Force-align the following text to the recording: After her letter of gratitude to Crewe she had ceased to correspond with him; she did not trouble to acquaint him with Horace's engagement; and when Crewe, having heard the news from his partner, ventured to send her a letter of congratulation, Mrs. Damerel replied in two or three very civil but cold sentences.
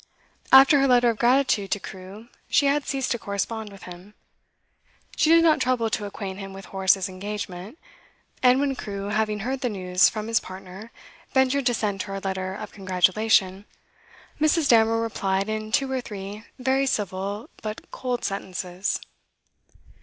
After 0.51 0.79
her 0.79 0.87
letter 0.87 1.11
of 1.11 1.19
gratitude 1.19 1.69
to 1.69 1.79
Crewe 1.79 2.27
she 2.49 2.65
had 2.65 2.87
ceased 2.87 3.11
to 3.11 3.19
correspond 3.19 3.71
with 3.71 3.83
him; 3.83 4.15
she 5.15 5.29
did 5.29 5.43
not 5.43 5.61
trouble 5.61 5.91
to 5.91 6.05
acquaint 6.05 6.39
him 6.39 6.53
with 6.53 6.65
Horace's 6.73 7.07
engagement; 7.07 7.77
and 8.41 8.59
when 8.59 8.75
Crewe, 8.75 9.09
having 9.09 9.41
heard 9.41 9.61
the 9.61 9.69
news 9.69 10.09
from 10.09 10.25
his 10.27 10.39
partner, 10.39 10.91
ventured 11.33 11.67
to 11.67 11.75
send 11.75 12.01
her 12.01 12.15
a 12.15 12.19
letter 12.19 12.55
of 12.55 12.71
congratulation, 12.71 13.65
Mrs. 14.39 14.67
Damerel 14.67 15.01
replied 15.01 15.47
in 15.47 15.71
two 15.71 15.91
or 15.91 16.01
three 16.01 16.45
very 16.57 16.87
civil 16.87 17.51
but 17.61 17.91
cold 17.91 18.23
sentences. 18.25 18.99